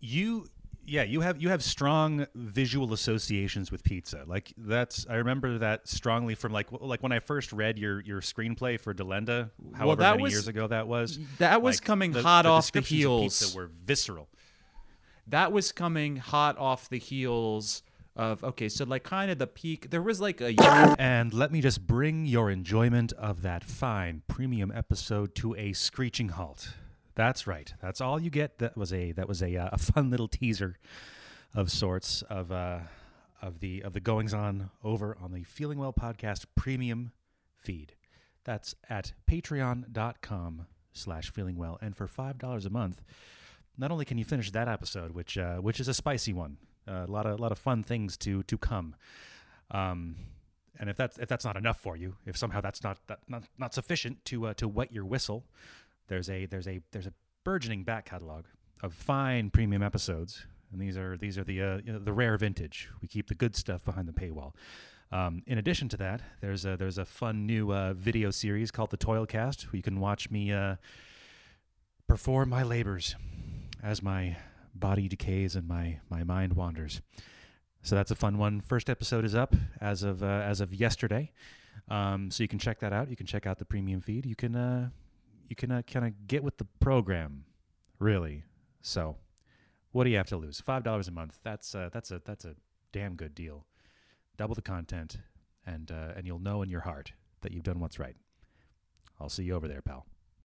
You 0.00 0.46
yeah, 0.84 1.02
you 1.04 1.20
have 1.20 1.40
you 1.40 1.48
have 1.48 1.62
strong 1.62 2.26
visual 2.34 2.92
associations 2.92 3.70
with 3.70 3.84
pizza. 3.84 4.24
Like 4.26 4.52
that's 4.56 5.06
I 5.08 5.14
remember 5.16 5.58
that 5.58 5.86
strongly 5.88 6.34
from 6.34 6.52
like 6.52 6.68
like 6.72 7.02
when 7.02 7.12
I 7.12 7.20
first 7.20 7.52
read 7.52 7.78
your 7.78 8.00
your 8.00 8.20
screenplay 8.20 8.78
for 8.80 8.92
Delenda, 8.92 9.50
however 9.74 10.00
that 10.02 10.10
many 10.12 10.24
was- 10.24 10.32
years 10.32 10.48
ago 10.48 10.66
that 10.66 10.88
was. 10.88 11.18
that 11.38 11.62
was 11.62 11.76
like, 11.80 11.84
coming 11.84 12.12
the- 12.12 12.22
hot 12.22 12.42
the 12.42 12.48
off 12.50 12.70
the 12.72 12.80
descriptions 12.80 13.04
of. 13.06 13.20
Pizza 13.22 13.56
were 13.56 13.66
visceral. 13.66 14.28
that 15.28 15.52
was 15.52 15.72
coming 15.72 16.16
hot 16.16 16.58
off 16.58 16.88
the 16.88 16.98
heels 16.98 17.82
of 18.14 18.42
okay, 18.44 18.68
so 18.68 18.84
like 18.84 19.04
kind 19.04 19.30
of 19.30 19.38
the 19.38 19.46
peak. 19.46 19.88
There 19.90 20.02
was 20.02 20.20
like 20.20 20.40
a 20.42 20.52
And 20.98 21.32
let 21.32 21.50
me 21.50 21.60
just 21.62 21.86
bring 21.86 22.26
your 22.26 22.50
enjoyment 22.50 23.12
of 23.14 23.40
that 23.42 23.64
fine 23.64 24.22
premium 24.28 24.70
episode 24.74 25.34
to 25.36 25.54
a 25.56 25.72
screeching 25.72 26.30
halt. 26.30 26.74
That's 27.14 27.46
right. 27.46 27.72
That's 27.80 28.00
all 28.00 28.20
you 28.20 28.30
get. 28.30 28.58
That 28.58 28.76
was 28.76 28.92
a 28.92 29.12
that 29.12 29.28
was 29.28 29.42
a 29.42 29.56
uh, 29.56 29.70
a 29.72 29.78
fun 29.78 30.10
little 30.10 30.28
teaser 30.28 30.78
of 31.54 31.70
sorts 31.70 32.22
of 32.22 32.50
uh 32.50 32.80
of 33.42 33.60
the 33.60 33.82
of 33.82 33.92
the 33.92 34.00
goings 34.00 34.32
on 34.32 34.70
over 34.82 35.16
on 35.20 35.32
the 35.32 35.44
Feeling 35.44 35.78
Well 35.78 35.92
podcast 35.92 36.46
premium 36.56 37.12
feed. 37.56 37.94
That's 38.44 38.74
at 38.88 39.12
patreon.com 39.30 40.66
slash 40.92 41.30
feeling 41.30 41.56
well. 41.56 41.78
And 41.80 41.96
for 41.96 42.06
five 42.06 42.38
dollars 42.38 42.66
a 42.66 42.70
month, 42.70 43.02
not 43.76 43.90
only 43.90 44.04
can 44.04 44.18
you 44.18 44.24
finish 44.24 44.50
that 44.50 44.68
episode, 44.68 45.12
which 45.12 45.36
uh, 45.36 45.56
which 45.56 45.80
is 45.80 45.88
a 45.88 45.94
spicy 45.94 46.32
one, 46.32 46.56
a 46.86 47.06
lot 47.06 47.26
of 47.26 47.38
a 47.38 47.42
lot 47.42 47.52
of 47.52 47.58
fun 47.58 47.82
things 47.82 48.16
to 48.18 48.42
to 48.44 48.56
come. 48.56 48.94
Um, 49.70 50.16
and 50.78 50.88
if 50.88 50.96
that's 50.96 51.18
if 51.18 51.28
that's 51.28 51.44
not 51.44 51.56
enough 51.56 51.78
for 51.78 51.96
you, 51.96 52.16
if 52.26 52.36
somehow 52.36 52.60
that's 52.60 52.82
not 52.82 52.98
that, 53.06 53.20
not 53.28 53.44
not 53.58 53.74
sufficient 53.74 54.24
to 54.26 54.46
uh, 54.46 54.54
to 54.54 54.68
wet 54.68 54.92
your 54.92 55.04
whistle, 55.04 55.44
there's 56.12 56.28
a 56.28 56.44
there's 56.44 56.68
a 56.68 56.82
there's 56.92 57.06
a 57.06 57.12
burgeoning 57.42 57.84
back 57.84 58.04
catalog 58.04 58.44
of 58.82 58.92
fine 58.92 59.48
premium 59.48 59.82
episodes, 59.82 60.44
and 60.70 60.78
these 60.78 60.94
are 60.98 61.16
these 61.16 61.38
are 61.38 61.44
the 61.44 61.62
uh, 61.62 61.78
you 61.82 61.90
know, 61.90 61.98
the 61.98 62.12
rare 62.12 62.36
vintage. 62.36 62.90
We 63.00 63.08
keep 63.08 63.28
the 63.28 63.34
good 63.34 63.56
stuff 63.56 63.82
behind 63.82 64.06
the 64.06 64.12
paywall. 64.12 64.52
Um, 65.10 65.42
in 65.46 65.56
addition 65.56 65.88
to 65.88 65.96
that, 65.96 66.20
there's 66.42 66.66
a 66.66 66.76
there's 66.76 66.98
a 66.98 67.06
fun 67.06 67.46
new 67.46 67.72
uh, 67.72 67.94
video 67.94 68.30
series 68.30 68.70
called 68.70 68.90
the 68.90 68.98
Toilcast, 68.98 69.64
where 69.72 69.78
you 69.78 69.82
can 69.82 70.00
watch 70.00 70.30
me 70.30 70.52
uh, 70.52 70.76
perform 72.06 72.50
my 72.50 72.62
labors 72.62 73.16
as 73.82 74.02
my 74.02 74.36
body 74.74 75.08
decays 75.08 75.56
and 75.56 75.66
my 75.66 76.00
my 76.10 76.24
mind 76.24 76.52
wanders. 76.52 77.00
So 77.80 77.94
that's 77.94 78.10
a 78.10 78.16
fun 78.16 78.36
one. 78.36 78.60
First 78.60 78.90
episode 78.90 79.24
is 79.24 79.34
up 79.34 79.56
as 79.80 80.02
of 80.02 80.22
uh, 80.22 80.26
as 80.26 80.60
of 80.60 80.74
yesterday, 80.74 81.32
um, 81.88 82.30
so 82.30 82.42
you 82.42 82.48
can 82.48 82.58
check 82.58 82.80
that 82.80 82.92
out. 82.92 83.08
You 83.08 83.16
can 83.16 83.26
check 83.26 83.46
out 83.46 83.58
the 83.58 83.64
premium 83.64 84.02
feed. 84.02 84.26
You 84.26 84.36
can 84.36 84.54
uh, 84.54 84.90
you 85.52 85.56
can 85.56 85.70
uh, 85.70 85.82
kind 85.82 86.06
of 86.06 86.26
get 86.26 86.42
with 86.42 86.56
the 86.56 86.64
program, 86.80 87.44
really. 87.98 88.44
So, 88.80 89.18
what 89.90 90.04
do 90.04 90.10
you 90.10 90.16
have 90.16 90.28
to 90.28 90.38
lose? 90.38 90.62
Five 90.62 90.82
dollars 90.82 91.08
a 91.08 91.10
month. 91.10 91.40
That's 91.44 91.74
uh, 91.74 91.90
that's 91.92 92.10
a 92.10 92.22
that's 92.24 92.46
a 92.46 92.54
damn 92.90 93.16
good 93.16 93.34
deal. 93.34 93.66
Double 94.38 94.54
the 94.54 94.62
content, 94.62 95.18
and 95.66 95.92
uh, 95.92 96.14
and 96.16 96.26
you'll 96.26 96.38
know 96.38 96.62
in 96.62 96.70
your 96.70 96.80
heart 96.80 97.12
that 97.42 97.52
you've 97.52 97.64
done 97.64 97.80
what's 97.80 97.98
right. 97.98 98.16
I'll 99.20 99.28
see 99.28 99.44
you 99.44 99.54
over 99.54 99.68
there, 99.68 99.82
pal. 99.82 100.06